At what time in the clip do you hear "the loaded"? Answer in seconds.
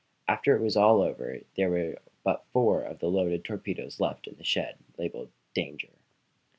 2.97-3.45